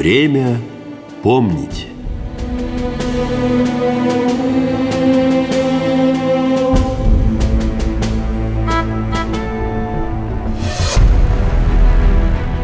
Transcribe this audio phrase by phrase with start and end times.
[0.00, 0.58] Время
[1.22, 1.86] помнить.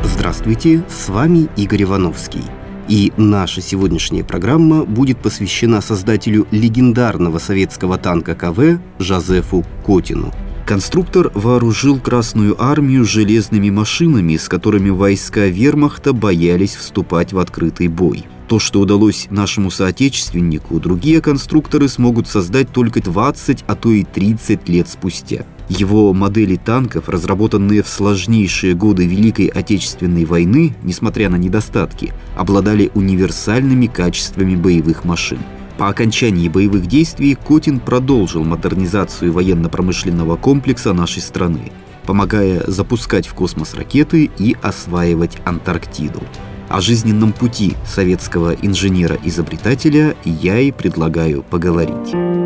[0.02, 2.40] Здравствуйте, с вами Игорь Ивановский.
[2.88, 10.32] И наша сегодняшняя программа будет посвящена создателю легендарного советского танка КВ Жозефу Котину–
[10.66, 18.24] Конструктор вооружил Красную армию железными машинами, с которыми войска вермахта боялись вступать в открытый бой.
[18.48, 24.68] То, что удалось нашему соотечественнику, другие конструкторы смогут создать только 20, а то и 30
[24.68, 25.46] лет спустя.
[25.68, 33.86] Его модели танков, разработанные в сложнейшие годы Великой Отечественной войны, несмотря на недостатки, обладали универсальными
[33.86, 35.38] качествами боевых машин.
[35.78, 41.70] По окончании боевых действий Котин продолжил модернизацию военно-промышленного комплекса нашей страны,
[42.06, 46.22] помогая запускать в космос ракеты и осваивать Антарктиду.
[46.68, 52.45] О жизненном пути советского инженера-изобретателя я и предлагаю поговорить.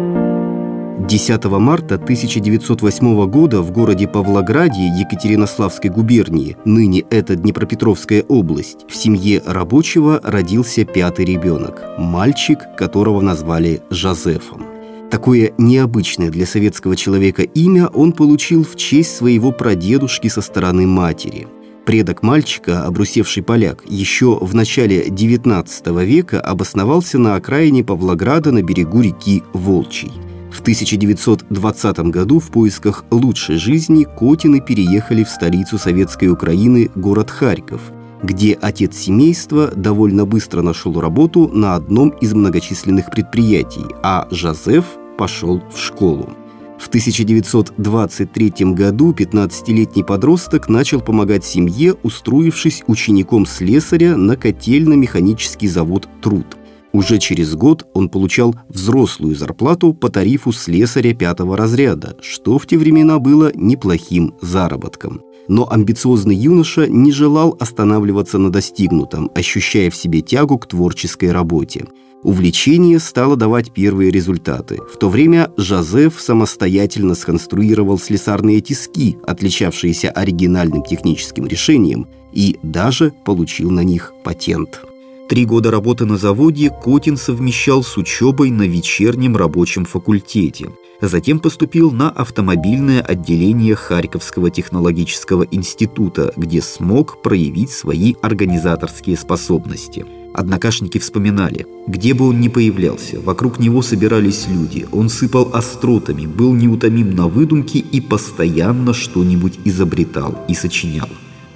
[1.06, 9.42] 10 марта 1908 года в городе Павлограде Екатеринославской губернии, ныне это Днепропетровская область, в семье
[9.46, 14.66] рабочего родился пятый ребенок– мальчик, которого назвали Жозефом.
[15.10, 21.48] Такое необычное для советского человека имя он получил в честь своего прадедушки со стороны матери.
[21.86, 29.00] Предок мальчика, обрусевший поляк, еще в начале XIX века обосновался на окраине Павлограда на берегу
[29.00, 30.12] реки Волчий–
[30.52, 37.80] в 1920 году в поисках лучшей жизни Котины переехали в столицу советской Украины, город Харьков,
[38.22, 44.84] где отец семейства довольно быстро нашел работу на одном из многочисленных предприятий, а Жозеф
[45.16, 46.30] пошел в школу.
[46.78, 56.56] В 1923 году 15-летний подросток начал помогать семье, устроившись учеником слесаря на котельно-механический завод «Труд».
[56.92, 62.76] Уже через год он получал взрослую зарплату по тарифу слесаря пятого разряда, что в те
[62.76, 65.22] времена было неплохим заработком.
[65.48, 71.86] Но амбициозный юноша не желал останавливаться на достигнутом, ощущая в себе тягу к творческой работе.
[72.22, 74.78] Увлечение стало давать первые результаты.
[74.92, 83.70] В то время Жозеф самостоятельно сконструировал слесарные тиски, отличавшиеся оригинальным техническим решением, и даже получил
[83.70, 84.82] на них патент.
[85.30, 90.72] Три года работы на заводе Котин совмещал с учебой на вечернем рабочем факультете.
[91.00, 100.04] Затем поступил на автомобильное отделение Харьковского технологического института, где смог проявить свои организаторские способности.
[100.34, 106.54] Однокашники вспоминали, где бы он ни появлялся, вокруг него собирались люди, он сыпал остротами, был
[106.54, 111.08] неутомим на выдумке и постоянно что-нибудь изобретал и сочинял.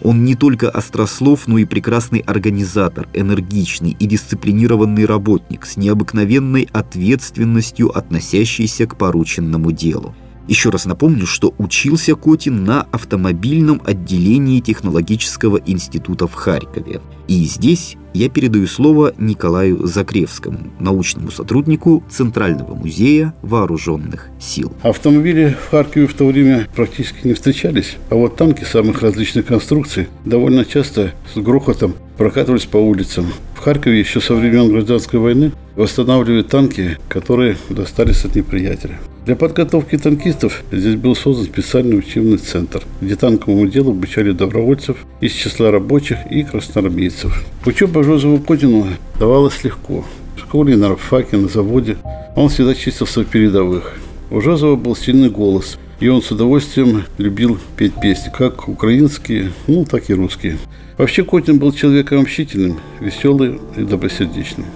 [0.04, 7.90] Он не только острослов, но и прекрасный организатор, энергичный и дисциплинированный работник с необыкновенной ответственностью,
[7.96, 10.14] относящейся к порученному делу.
[10.46, 17.00] Еще раз напомню, что учился Котин на автомобильном отделении технологического института в Харькове.
[17.28, 24.72] И здесь я передаю слово Николаю Закревскому, научному сотруднику Центрального музея вооруженных сил.
[24.82, 30.08] Автомобили в Харькове в то время практически не встречались, а вот танки самых различных конструкций
[30.24, 33.26] довольно часто с грохотом прокатывались по улицам.
[33.64, 38.98] Харькове еще со времен гражданской войны восстанавливают танки, которые достались от неприятеля.
[39.24, 45.32] Для подготовки танкистов здесь был создан специальный учебный центр, где танковому делу обучали добровольцев из
[45.32, 47.42] числа рабочих и красноармейцев.
[47.64, 48.86] Учеба Жозефу Котину
[49.18, 50.04] давалась легко.
[50.36, 51.96] В школе, на рабфаке, на заводе
[52.36, 53.94] он всегда чистился в передовых.
[54.30, 59.84] У Жозефа был сильный голос, и он с удовольствием любил петь песни, как украинские, ну,
[59.84, 60.58] так и русские.
[60.98, 64.66] Вообще Котин был человеком общительным, веселым и добросердечным.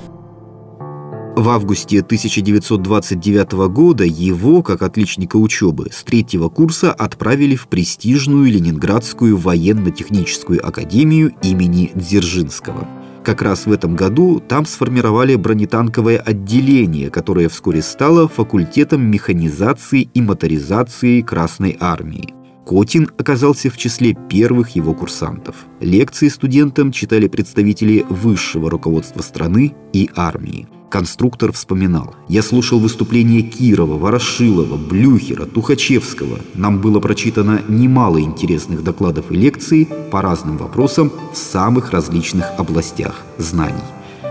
[1.37, 9.37] В августе 1929 года его, как отличника учебы, с третьего курса отправили в престижную Ленинградскую
[9.37, 12.89] военно-техническую академию имени Дзержинского.
[13.29, 20.23] Как раз в этом году там сформировали бронетанковое отделение, которое вскоре стало факультетом механизации и
[20.23, 22.38] моторизации Красной Армии.
[22.69, 25.57] Котин оказался в числе первых его курсантов.
[25.81, 30.69] Лекции студентам читали представители высшего руководства страны и армии.
[30.91, 32.15] Конструктор вспоминал.
[32.29, 36.41] «Я слушал выступления Кирова, Ворошилова, Блюхера, Тухачевского.
[36.53, 43.15] Нам было прочитано немало интересных докладов и лекций по разным вопросам в самых различных областях
[43.39, 43.81] знаний.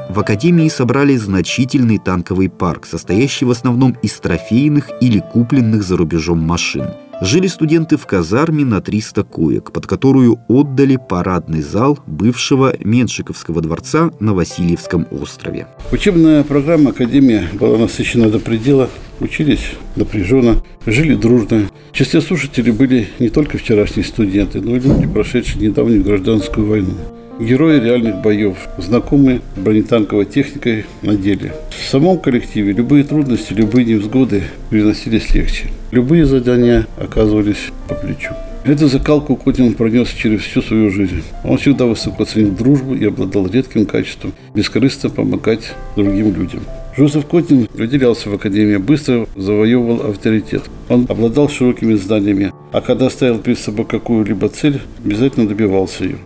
[0.10, 6.40] В Академии собрали значительный танковый парк, состоящий в основном из трофейных или купленных за рубежом
[6.40, 6.86] машин.
[7.22, 14.12] Жили студенты в казарме на 300 коек, под которую отдали парадный зал бывшего Меншиковского дворца
[14.20, 15.68] на Васильевском острове.
[15.92, 21.70] Учебная программа Академии была насыщена до предела, учились напряженно, жили дружно.
[21.92, 26.94] В числе слушателей были не только вчерашние студенты, но и люди, прошедшие недавнюю гражданскую войну.
[27.40, 31.54] Герои реальных боев, знакомые бронетанковой техникой на деле.
[31.70, 35.68] В самом коллективе любые трудности, любые невзгоды переносились легче.
[35.92, 38.34] Любые задания оказывались по плечу.
[38.66, 41.24] Эту закалку Котин пронес через всю свою жизнь.
[41.44, 46.62] Он всегда высоко ценил дружбу и обладал редким качеством бескорыстно помогать другим людям.
[46.98, 50.64] Жозеф Котин выделялся в Академии, быстро завоевывал авторитет.
[50.90, 56.18] Он обладал широкими знаниями, а когда ставил перед собой какую-либо цель, обязательно добивался ее.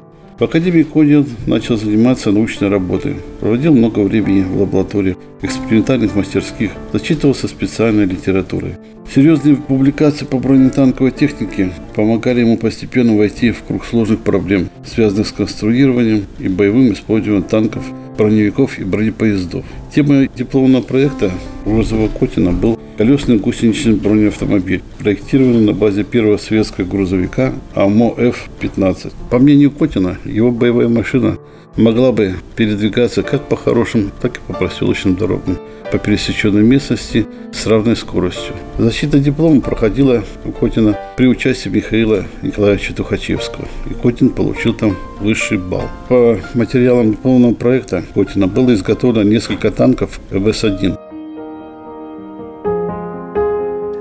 [0.41, 3.17] В Академии Конин начал заниматься научной работой.
[3.41, 8.71] Проводил много времени в лабораториях, экспериментальных мастерских, зачитывался специальной литературой.
[9.13, 15.31] Серьезные публикации по бронетанковой технике помогали ему постепенно войти в круг сложных проблем, связанных с
[15.31, 17.85] конструированием и боевым использованием танков,
[18.17, 19.63] броневиков и бронепоездов.
[19.93, 21.29] Темой дипломного проекта
[21.65, 29.11] Розового Котина был колесный гусеничный бронеавтомобиль, проектированный на базе первого советского грузовика АМО Ф-15.
[29.31, 31.39] По мнению Котина, его боевая машина
[31.77, 35.57] могла бы передвигаться как по хорошим, так и по проселочным дорогам
[35.91, 38.53] по пересеченной местности с равной скоростью.
[38.77, 43.67] Защита диплома проходила у Котина при участии Михаила Николаевича Тухачевского.
[43.89, 45.89] И Котин получил там высший балл.
[46.07, 50.97] По материалам дипломного проекта Котина было изготовлено несколько танков ВС-1.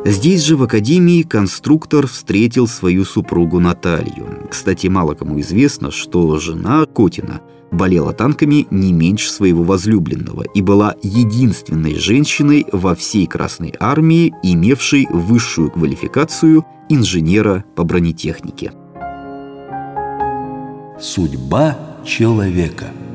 [0.04, 4.48] Здесь же в академии конструктор встретил свою супругу Наталью.
[4.50, 10.94] Кстати, мало кому известно, что жена Котина болела танками не меньше своего возлюбленного и была
[11.02, 18.72] единственной женщиной во всей Красной Армии, имевшей высшую квалификацию инженера по бронетехнике.
[20.98, 22.86] Судьба человека–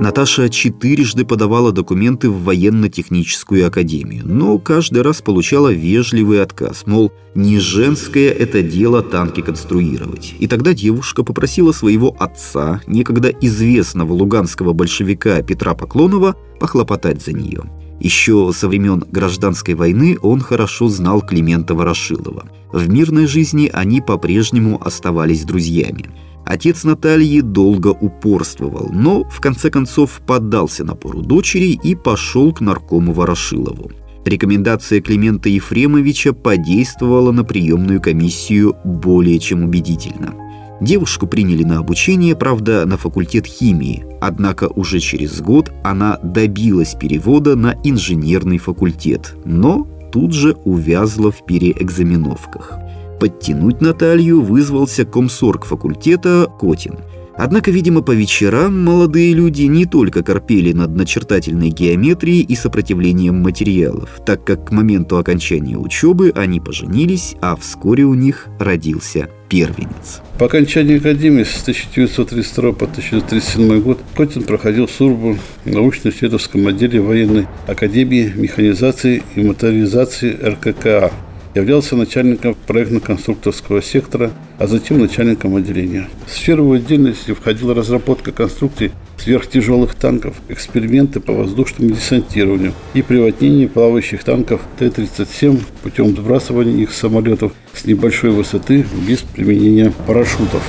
[0.00, 7.58] Наташа четырежды подавала документы в военно-техническую академию, но каждый раз получала вежливый отказ, мол, не
[7.58, 10.34] женское это дело танки конструировать.
[10.38, 17.64] И тогда девушка попросила своего отца, некогда известного луганского большевика Петра Поклонова, похлопотать за нее.
[18.00, 22.48] Еще со времен гражданской войны он хорошо знал Климента Ворошилова.
[22.72, 26.06] В мирной жизни они по-прежнему оставались друзьями.
[26.50, 33.12] Отец Натальи долго упорствовал, но в конце концов поддался напору дочери и пошел к наркому
[33.12, 33.92] Ворошилову.
[34.24, 40.34] Рекомендация Климента Ефремовича подействовала на приемную комиссию более чем убедительно.
[40.80, 47.54] Девушку приняли на обучение, правда, на факультет химии, однако уже через год она добилась перевода
[47.54, 52.72] на инженерный факультет, но тут же увязла в переэкзаменовках–
[53.20, 57.00] Подтянуть Наталью вызвался комсорг факультета Котин.
[57.36, 64.20] Однако, видимо, по вечерам молодые люди не только корпели над начертательной геометрией и сопротивлением материалов,
[64.24, 70.22] так как к моменту окончания учебы они поженились, а вскоре у них родился первенец.
[70.38, 77.46] По окончании Академии с 1932 по 1937 год Котин проходил службу в научно-исследовательском отделе военной
[77.66, 81.12] академии механизации и моторизации РККА
[81.54, 86.08] являлся начальником проектно-конструкторского сектора, а затем начальником отделения.
[86.26, 93.68] В сферу его деятельности входила разработка конструкций сверхтяжелых танков, эксперименты по воздушному десантированию и приводнение
[93.68, 100.62] плавающих танков Т-37 путем сбрасывания их самолетов с небольшой высоты без применения парашютов.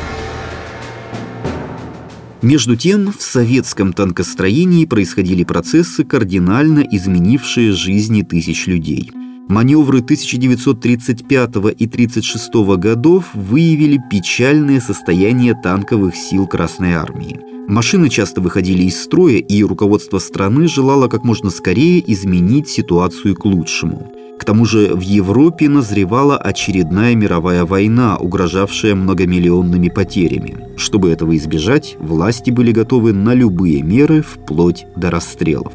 [2.41, 9.11] Между тем, в советском танкостроении происходили процессы, кардинально изменившие жизни тысяч людей–
[9.47, 17.39] Маневры 1935 и 1936 годов выявили печальное состояние танковых сил Красной Армии.
[17.67, 23.45] Машины часто выходили из строя, и руководство страны желало как можно скорее изменить ситуацию к
[23.45, 24.11] лучшему.
[24.39, 30.57] К тому же в Европе назревала очередная мировая война, угрожавшая многомиллионными потерями.
[30.77, 35.73] Чтобы этого избежать, власти были готовы на любые меры, вплоть до расстрелов.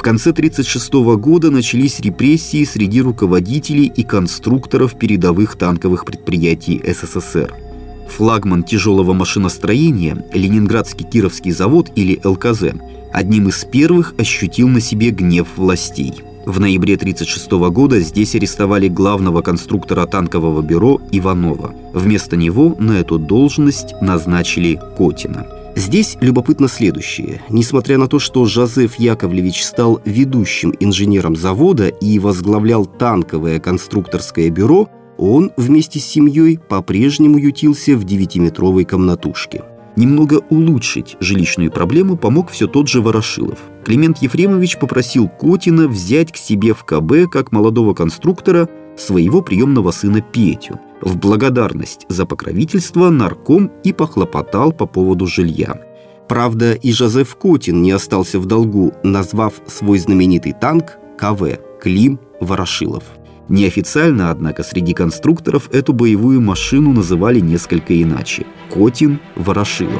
[0.00, 7.52] В конце 1936 года начались репрессии среди руководителей и конструкторов передовых танковых предприятий СССР.
[8.08, 12.76] Флагман тяжелого машиностроения, Ленинградский Кировский завод или ЛКЗ,
[13.12, 16.14] одним из первых ощутил на себе гнев властей.
[16.46, 21.74] В ноябре 1936 года здесь арестовали главного конструктора танкового бюро Иванова.
[21.92, 25.46] Вместо него на эту должность назначили Котина–
[25.80, 27.40] Здесь любопытно следующее.
[27.48, 34.90] Несмотря на то, что Жозеф Яковлевич стал ведущим инженером завода и возглавлял танковое конструкторское бюро,
[35.16, 39.64] Он вместе с семьей по-прежнему ютился в девятиметровой комнатушке.
[39.96, 43.58] Немного улучшить жилищную проблему помог все тот же Ворошилов.
[43.82, 48.68] Климент Ефремович попросил Котина взять к себе в КБ как молодого конструктора
[48.98, 50.78] своего приемного сына Петю.
[51.00, 55.80] В благодарность за покровительство нарком и похлопотал по поводу жилья.
[56.28, 63.04] Правда, и Жозеф Котин не остался в долгу, назвав свой знаменитый танк КВ «Клим Ворошилов».
[63.48, 69.98] Неофициально, однако, среди конструкторов эту боевую машину называли несколько иначе– Котин Ворошилову.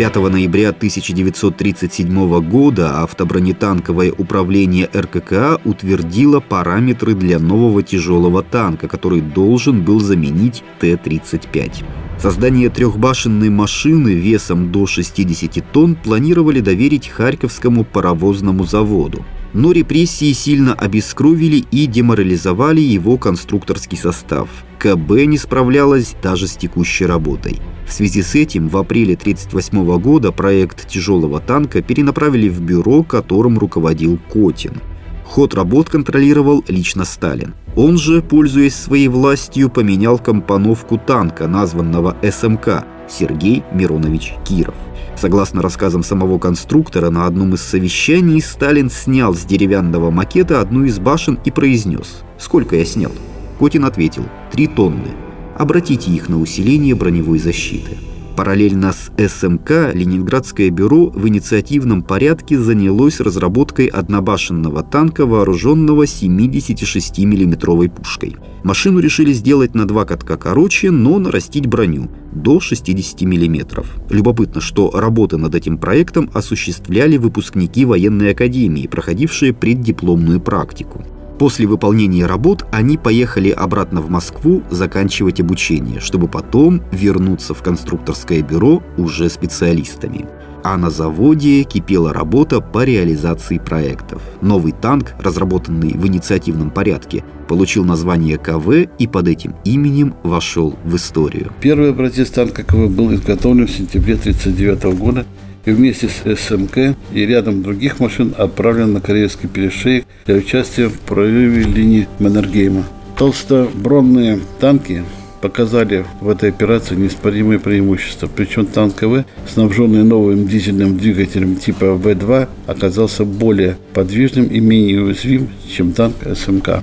[0.00, 9.84] 5 ноября 1937 года автобронетанковое управление РККА утвердило параметры для нового тяжелого танка, который должен
[9.84, 11.84] был заменить Т-35.
[12.18, 20.74] Создание трехбашенной машины весом до 60 тонн планировали доверить Харьковскому паровозному заводу но репрессии сильно
[20.74, 24.48] обескровили и деморализовали его конструкторский состав.
[24.78, 27.60] КБ не справлялась даже с текущей работой.
[27.86, 33.58] В связи с этим в апреле 1938 года проект тяжелого танка перенаправили в бюро, которым
[33.58, 34.80] руководил Котин.
[35.24, 37.54] Ход работ контролировал лично Сталин.
[37.76, 44.74] Он же, пользуясь своей властью, поменял компоновку танка, названного СМК, Сергей Миронович Киров.
[45.16, 50.98] Согласно рассказам самого конструктора, на одном из совещаний Сталин снял с деревянного макета одну из
[50.98, 53.12] башен и произнес «Сколько я снял?»
[53.58, 55.10] Котин ответил «Три тонны.
[55.58, 57.98] Обратите их на усиление броневой защиты».
[58.40, 67.90] Параллельно с СМК Ленинградское бюро в инициативном порядке занялось разработкой однобашенного танка, вооруженного 76 миллиметровой
[67.90, 68.36] пушкой.
[68.64, 73.84] Машину решили сделать на два катка короче, но нарастить броню до 60 мм.
[74.08, 81.04] Любопытно, что работы над этим проектом осуществляли выпускники военной академии, проходившие преддипломную практику.
[81.40, 88.42] После выполнения работ они поехали обратно в Москву заканчивать обучение, чтобы потом вернуться в конструкторское
[88.42, 90.26] бюро уже специалистами.
[90.62, 94.20] А на заводе кипела работа по реализации проектов.
[94.42, 100.94] Новый танк, разработанный в инициативном порядке, получил название КВ и под этим именем вошел в
[100.96, 101.54] историю.
[101.62, 105.24] Первый образец танка КВ был изготовлен в сентябре 1939 года
[105.64, 110.98] и вместе с СМК и рядом других машин отправлен на Корейский перешейк для участия в
[111.00, 112.84] прорыве линии Маннергейма.
[113.16, 115.04] Толстобронные танки
[115.40, 118.28] показали в этой операции неоспоримые преимущества.
[118.34, 125.48] Причем танк КВ, снабженный новым дизельным двигателем типа В-2, оказался более подвижным и менее уязвим,
[125.68, 126.82] чем танк СМК.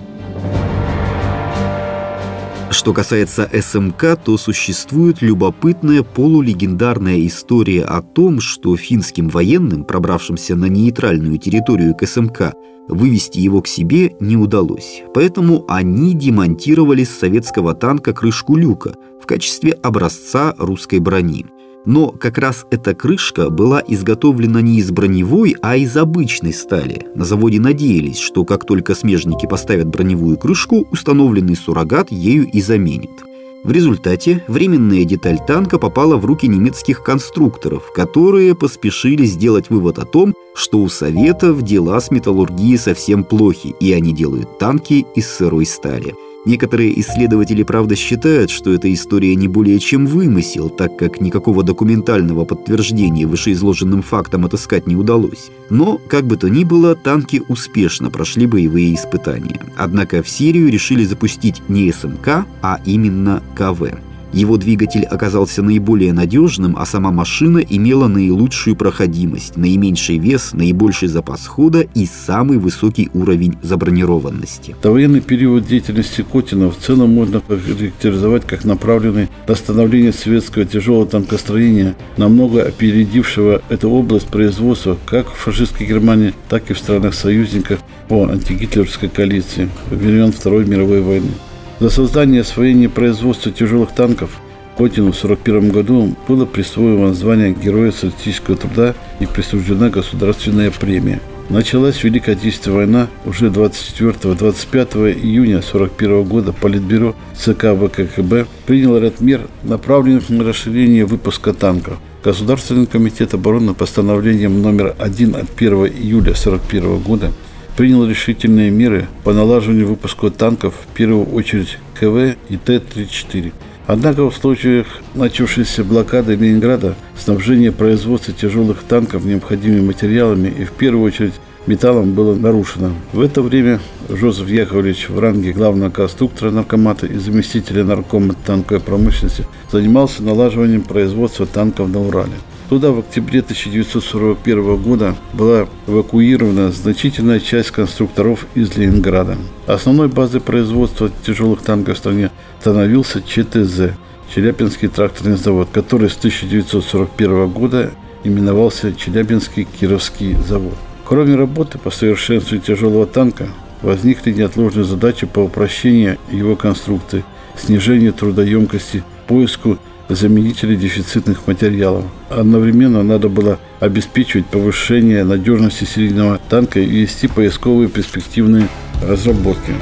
[2.70, 10.66] Что касается СМК, то существует любопытная полулегендарная история о том, что финским военным, пробравшимся на
[10.66, 12.54] нейтральную территорию к СМК,
[12.90, 15.04] вывести его к себе не удалось.
[15.14, 21.46] Поэтому они демонтировали с советского танка крышку люка в качестве образца русской брони.
[21.88, 27.08] Но как раз эта крышка была изготовлена не из броневой, а из обычной стали.
[27.16, 33.24] На заводе надеялись, что как только смежники поставят броневую крышку, установленный суррогат ею и заменит.
[33.64, 40.06] В результате временная деталь танка попала в руки немецких конструкторов, которые поспешили сделать вывод о
[40.06, 45.66] том, что у Советов дела с металлургией совсем плохи, и они делают танки из сырой
[45.66, 46.16] стали–
[46.48, 52.46] Некоторые исследователи, правда, считают, что эта история не более чем вымысел, так как никакого документального
[52.46, 55.52] подтверждения вышеизложенным фактам отыскать не удалось.
[55.70, 59.60] Но, как бы то ни было, танки успешно прошли боевые испытания.
[59.76, 64.00] Однако в серию решили запустить не СМК, а именно КВ.
[64.34, 71.48] Его двигатель оказался наиболее надежным, а сама машина имела наилучшую проходимость, наименьший вес, наибольший запас
[71.48, 74.76] хода и самый высокий уровень забронированности.
[74.82, 81.96] Довоенный период деятельности Котина в целом можно характеризовать как направленный на становление советского тяжелого танкостроения,
[82.18, 87.80] намного опередившего эту область производства как в фашистской Германии, так и в странах-союзниках
[88.10, 91.32] по антигитлеровской коалиции времен Второй мировой войны.
[91.80, 94.32] За создание освоение производства тяжелых танков
[94.78, 101.20] Котину в 1941 году было присвоено звание Героя социалистического труда и присуждена государственная премия.
[101.50, 109.48] Началась Великая Отечественная война уже 24-25 июня 1941 года Политбюро ЦК ВККБ приняло ряд мер,
[109.62, 112.00] направленных на расширение выпуска танков.
[112.24, 117.32] Государственный комитет обороны постановлением номер 1 от 1 июля 1941 года
[117.78, 123.54] принял решительные меры по налаживанию выпуска танков, в первую очередь КВ и Т-34.
[123.86, 131.06] Однако в случаях начавшейся блокады Ленинграда снабжение производства тяжелых танков необходимыми материалами и в первую
[131.06, 131.36] очередь
[131.68, 132.94] металлом было нарушено.
[133.14, 133.80] В это время
[134.10, 141.46] Жозеф Яковлевич в ранге главного конструктора наркомата и заместителя наркома танковой промышленности занимался налаживанием производства
[141.46, 142.34] танков на Урале.
[142.70, 149.38] Туда в октябре 1941 года была эвакуирована значительная часть конструкторов из Ленинграда.
[149.68, 153.94] Основной базой производства тяжелых танков в стране становился ЧТЗ–
[154.34, 157.92] Челябинский тракторный завод, который с 1941 года
[158.24, 160.76] именовался Челябинский Кировский завод.
[161.06, 163.48] Кроме работы по совершенствованию тяжелого танка,
[163.82, 167.24] возникли неотложные задачи по упрощению его конструкции,
[167.56, 169.78] снижению трудоемкости, поиску
[170.10, 172.06] заменителей дефицитных материалов.
[172.30, 178.68] Одновременно надо было обеспечивать повышение надежности серийного танка и вести поисковые перспективные
[179.04, 179.74] разработки.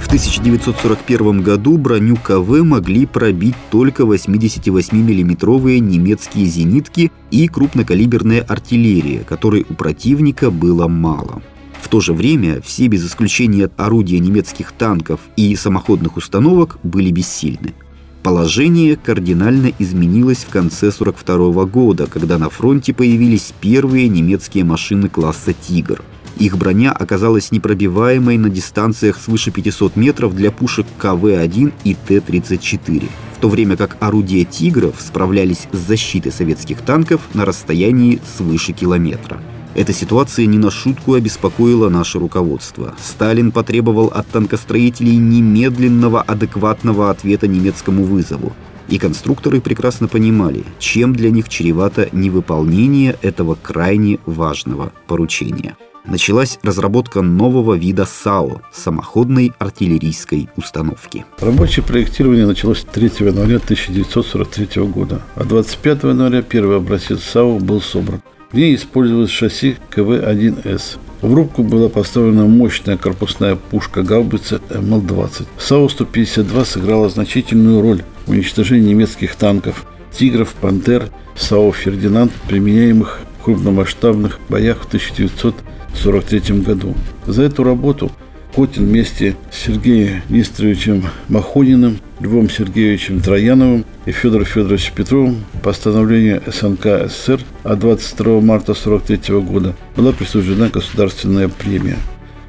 [0.00, 9.66] В 1941 году броню КВ могли пробить только 88-миллиметровые немецкие зенитки и крупнокалиберная артиллерия, которой
[9.68, 11.42] у противника было мало.
[11.82, 17.74] В то же время все без исключения орудия немецких танков и самоходных установок были бессильны.
[18.24, 25.52] Положение кардинально изменилось в конце 1942 года, когда на фронте появились первые немецкие машины класса
[25.52, 26.02] «Тигр».
[26.38, 33.40] Их броня оказалась непробиваемой на дистанциях свыше 500 метров для пушек КВ-1 и Т-34, в
[33.40, 39.38] то время как орудия «Тигров» справлялись с защитой советских танков на расстоянии свыше километра.
[39.74, 42.94] Эта ситуация не на шутку обеспокоила наше руководство.
[43.02, 48.52] Сталин потребовал от танкостроителей немедленного адекватного ответа немецкому вызову.
[48.88, 55.76] И конструкторы прекрасно понимали, чем для них чревато невыполнение этого крайне важного поручения.
[56.04, 61.24] Началась разработка нового вида САО– самоходной артиллерийской установки.
[61.40, 68.20] Рабочее проектирование началось 3 января 1943 года, а 25 января первый образец САУ был собран.
[68.54, 70.98] В ней использовалось шасси КВ-1С.
[71.22, 75.46] В рубку была поставлена мощная корпусная пушка гаубица МЛ-20.
[75.58, 79.84] САУ-152 сыграла значительную роль в уничтожении немецких танков,
[80.16, 86.94] тигров, пантер, САУ «Фердинанд», применяемых в крупномасштабных боях в 1943 году.
[87.26, 88.12] За эту работу
[88.54, 97.08] Котин вместе с Сергеем Нестеровичем Махониным, Львом Сергеевичем Трояновым и Федором Федоровичем Петровым постановлению СНК
[97.08, 101.96] СССР от 22 марта 1943 года была присуждена государственная премия.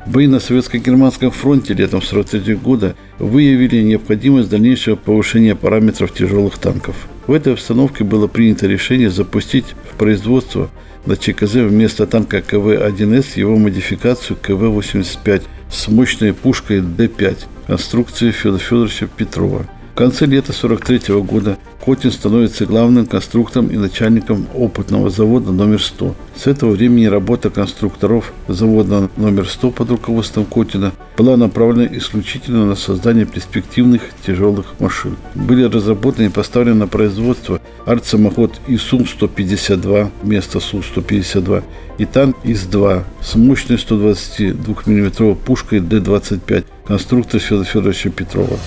[0.06, 6.96] Бои на Советско-Германском фронте летом 1943 года выявили необходимость дальнейшего повышения параметров тяжелых танков.
[7.26, 10.70] В этой обстановке было принято решение запустить в производство
[11.06, 17.38] на ЧКЗ вместо танка КВ-1С его модификацию КВ-85 с мощной пушкой Д-5
[17.68, 19.66] конструкции Федора Федоровича Петрова.
[19.96, 26.14] В конце лета 1943 года Котин становится главным конструктором и начальником опытного завода номер 100.
[26.36, 32.76] С этого времени работа конструкторов завода номер 100 под руководством Котина была направлена исключительно на
[32.76, 35.16] создание перспективных тяжелых машин.
[35.34, 41.64] Были разработаны и поставлены на производство артсамоход ИСУМ-152 вместо Су-152
[42.00, 48.60] и танк ИС-2 с мощной 122 мм пушкой Д-25 конструктор Федора Федоровича Петрова.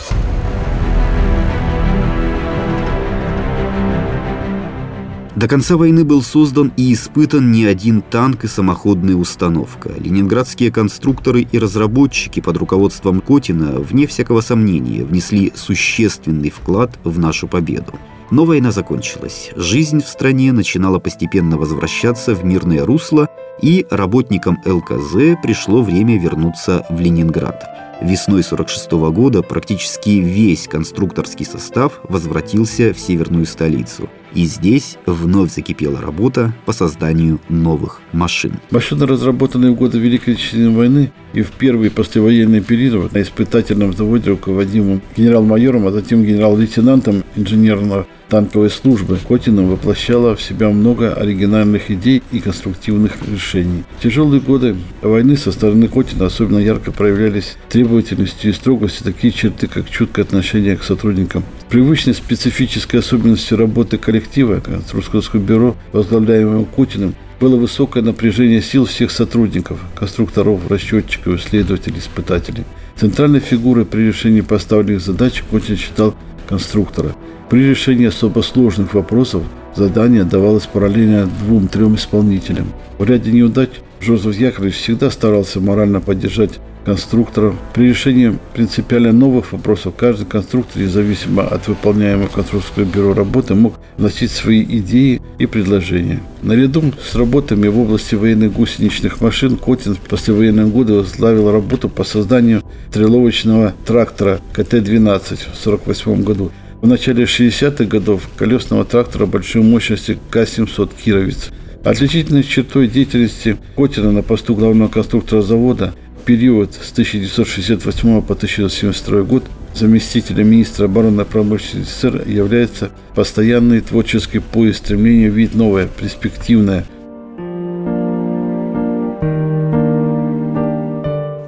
[5.38, 9.92] До конца войны был создан и испытан не один танк и самоходная установка.
[9.96, 17.46] Ленинградские конструкторы и разработчики под руководством Котина, вне всякого сомнения, внесли существенный вклад в нашу
[17.46, 17.94] победу.
[18.32, 19.52] Но война закончилась.
[19.54, 23.28] Жизнь в стране начинала постепенно возвращаться в мирное русло,
[23.62, 27.77] и работникам ЛКЗ пришло время вернуться в Ленинград.
[28.00, 34.08] Весной 1946 года практически весь конструкторский состав возвратился в северную столицу.
[34.34, 38.60] И здесь вновь закипела работа по созданию новых машин.
[38.70, 44.30] Машины, разработанные в годы Великой Отечественной войны и в первый послевоенный период на испытательном заводе
[44.30, 52.22] руководимым генерал-майором, а затем генерал-лейтенантом инженерного танковой службы Котиным воплощала в себя много оригинальных идей
[52.30, 53.84] и конструктивных решений.
[53.98, 59.66] В тяжелые годы войны со стороны Котина особенно ярко проявлялись требовательностью и строгостью такие черты,
[59.66, 61.44] как чуткое отношение к сотрудникам.
[61.68, 69.78] Привычной специфической особенностью работы коллектива Конструкторского бюро, возглавляемого Котиным, было высокое напряжение сил всех сотрудников,
[69.94, 72.64] конструкторов, расчетчиков, исследователей, испытателей.
[72.96, 76.16] Центральной фигурой при решении поставленных задач Котин считал
[76.48, 77.14] конструктора.
[77.50, 79.42] При решении особо сложных вопросов
[79.74, 82.68] задание давалось параллельно двум-трем исполнителям.
[82.98, 87.54] В ряде неудач Жозеф Яковлевич всегда старался морально поддержать конструкторов.
[87.74, 94.30] При решении принципиально новых вопросов каждый конструктор, независимо от выполняемого конструкторского бюро работы, мог вносить
[94.30, 96.20] свои идеи и предложения.
[96.42, 102.04] Наряду с работами в области военных гусеничных машин Котин в послевоенные годы возглавил работу по
[102.04, 106.52] созданию стреловочного трактора КТ-12 в 1948 году.
[106.80, 111.50] В начале 60-х годов колесного трактора большой мощности К-700 «Кировец».
[111.84, 115.94] Отличительной чертой деятельности Котина на посту главного конструктора завода–
[116.28, 124.80] период с 1968 по 1972 год заместителем министра обороны промышленности СССР является постоянный творческий поиск
[124.80, 126.84] стремления видеть новое, перспективное.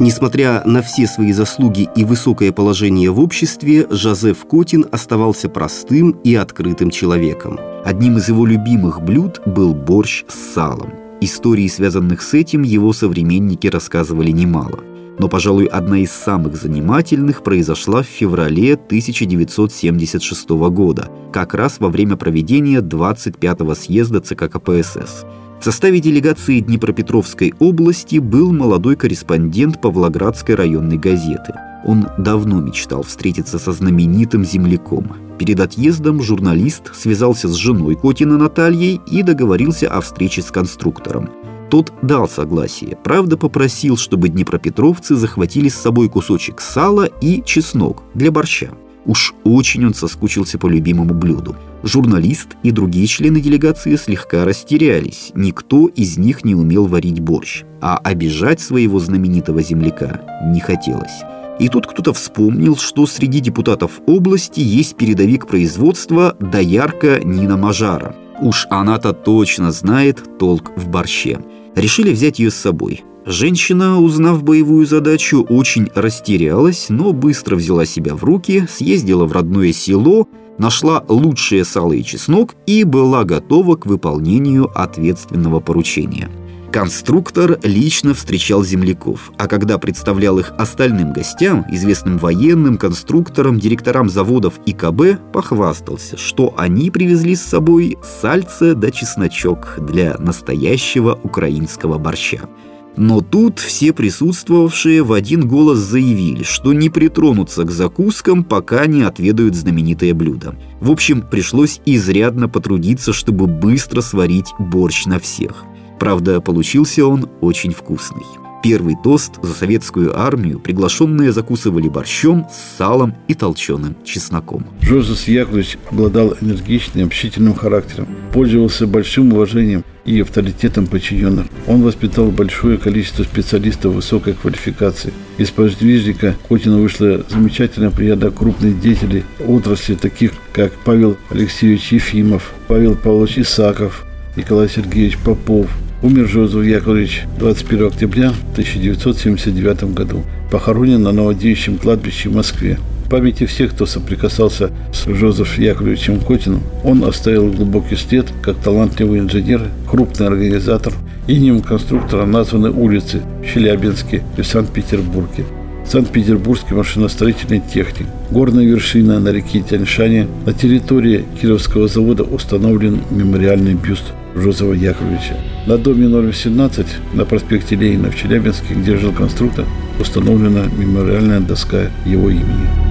[0.01, 6.35] Несмотря на все свои заслуги и высокое положение в обществе, Жозеф Котин оставался простым и
[6.35, 7.61] открытым человеком.
[7.85, 11.00] Одним из его любимых блюд был борщ с салом.
[11.23, 14.81] Истории, связанных с этим, его современники рассказывали немало.
[15.19, 22.17] Но, пожалуй, одна из самых занимательных произошла в феврале 1976 года, как раз во время
[22.17, 25.27] проведения 25-го съезда ЦК КПСС.
[25.61, 31.53] В составе делегации Днепропетровской области был молодой корреспондент Павлоградской районной газеты.
[31.85, 35.13] Он давно мечтал встретиться со знаменитым земляком.
[35.39, 41.31] Перед отъездом журналист связался с женой Котина Натальей и договорился о встрече с конструктором.
[41.71, 48.33] Тот дал согласие, правда попросил, чтобы днепропетровцы захватили с собой кусочек сала и чеснок для
[48.33, 48.71] борща.
[49.07, 51.57] Уж очень он соскучился по любимому блюду.
[51.83, 55.31] Журналист и другие члены делегации слегка растерялись.
[55.35, 57.63] Никто из них не умел варить борщ.
[57.81, 60.21] А обижать своего знаменитого земляка
[60.53, 61.23] не хотелось.
[61.61, 68.17] И тут кто-то вспомнил, что среди депутатов области есть передовик производства доярка Нина Мажара.
[68.41, 71.39] Уж она-то точно знает толк в борще.
[71.77, 73.05] Решили взять ее с собой.
[73.27, 79.75] Женщина, узнав боевую задачу, очень растерялась, но быстро взяла себя в руки, съездила в родное
[79.75, 86.31] село, нашла лучшее сало и чеснок и была готова к выполнению ответственного поручения.
[86.73, 94.61] Конструктор лично встречал земляков, а когда представлял их остальным гостям, известным военным, конструкторам, директорам заводов
[94.67, 102.49] и КБ, похвастался, что они привезли с собой сальце да чесночок для настоящего украинского борща.
[102.97, 109.03] Но тут все присутствовавшие в один голос заявили, что не притронутся к закускам, пока не
[109.03, 110.55] отведают знаменитое блюдо.
[110.81, 115.65] В общем, пришлось изрядно потрудиться, чтобы быстро сварить борщ на всех.
[116.01, 118.25] Правда, получился он очень вкусный.
[118.63, 124.67] Первый тост за советскую армию приглашенные закусывали борщом с салом и толченым чесноком.
[124.81, 131.47] Жозеф Яковлевич обладал энергичным, общительным характером, пользовался большим уважением и авторитетом подчиненных.
[131.67, 135.13] Он воспитал большое количество специалистов высокой квалификации.
[135.37, 142.95] Из подвижника Котина вышла замечательная плеяда крупных деятелей отрасли, таких как Павел Алексеевич Ефимов, Павел
[142.95, 145.69] Павлович Исаков, Николай Сергеевич Попов,
[146.03, 150.23] Умер Жозеф Яковлевич 21 октября 1979 году.
[150.51, 152.79] Похоронен на Новодевичьем кладбище в Москве.
[153.05, 159.21] В памяти всех, кто соприкасался с Жозефом Яковлевичем Котиным, он оставил глубокий след, как талантливый
[159.21, 160.95] инженер, крупный организатор.
[161.27, 165.45] Именем конструктора названы улицы в Челябинске и в Санкт-Петербурге.
[165.87, 168.07] Санкт-Петербургский машиностроительный техник.
[168.31, 170.29] Горная вершина на реке Тяньшане.
[170.47, 174.05] На территории Кировского завода установлен мемориальный бюст
[174.35, 175.37] Жозефа Яковлевича.
[175.67, 179.65] На доме номер 17 на проспекте Ленина в Челябинске, где жил конструктор,
[179.99, 182.91] установлена мемориальная доска его имени.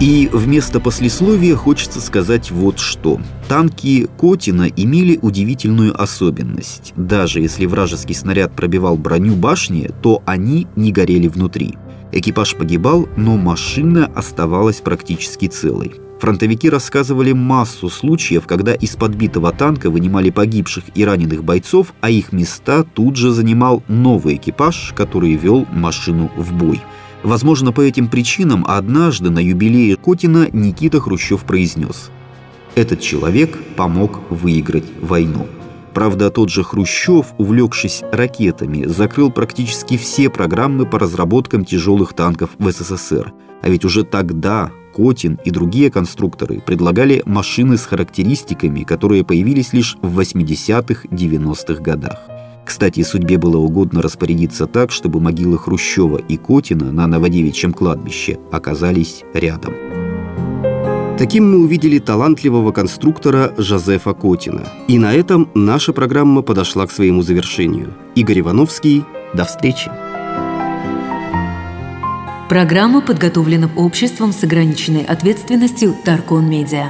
[0.00, 3.20] И вместо послесловия хочется сказать вот что.
[3.48, 6.92] Танки Котина имели удивительную особенность.
[6.96, 11.74] Даже если вражеский снаряд пробивал броню башни, то они не горели внутри.
[12.12, 15.94] Экипаж погибал, но машина оставалась практически целой.
[16.18, 22.32] Фронтовики рассказывали массу случаев, когда из подбитого танка вынимали погибших и раненых бойцов, а их
[22.32, 26.80] места тут же занимал новый экипаж, который вел машину в бой.
[27.22, 32.10] Возможно, по этим причинам однажды на юбилее Котина Никита Хрущев произнес
[32.74, 35.46] «Этот человек помог выиграть войну».
[35.94, 42.70] Правда, тот же Хрущев, увлекшись ракетами, закрыл практически все программы по разработкам тяжелых танков в
[42.70, 43.32] СССР.
[43.62, 49.96] А ведь уже тогда Котин и другие конструкторы предлагали машины с характеристиками, которые появились лишь
[50.02, 52.18] в 80-х-90-х годах.
[52.66, 59.22] Кстати, судьбе было угодно распорядиться так, чтобы могилы Хрущева и Котина на Новодевичьем кладбище оказались
[59.32, 59.72] рядом.
[61.16, 64.66] Таким мы увидели талантливого конструктора Жозефа Котина.
[64.88, 67.94] И на этом наша программа подошла к своему завершению.
[68.16, 70.07] Игорь Ивановский, до встречи!
[72.48, 76.86] Программа подготовлена обществом с ограниченной ответственностью Таркон Медиа.